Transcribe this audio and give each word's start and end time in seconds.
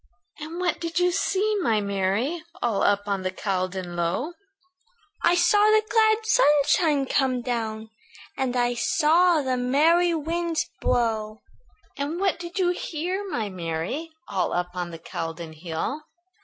"And 0.39 0.59
what 0.59 0.81
did 0.81 0.97
you 0.97 1.11
see, 1.11 1.57
my 1.59 1.79
Mary, 1.79 2.41
All 2.59 2.81
up 2.81 3.07
on 3.07 3.21
the 3.21 3.29
Caldon 3.29 3.95
Low?" 3.95 4.33
"I 5.21 5.35
saw 5.35 5.59
the 5.65 5.83
glad 5.87 6.25
sunshine 6.25 7.05
come 7.05 7.43
down, 7.43 7.91
And 8.35 8.55
I 8.55 8.73
saw 8.73 9.43
the 9.43 9.57
merry 9.57 10.15
winds 10.15 10.67
blow." 10.81 11.43
"And 11.97 12.19
what 12.19 12.39
did 12.39 12.57
you 12.57 12.69
hear, 12.69 13.29
my 13.29 13.49
Mary, 13.49 14.09
All 14.27 14.53
up 14.53 14.69
on 14.73 14.89
the 14.89 14.97
Caldon 14.97 15.53
hill?" 15.53 16.01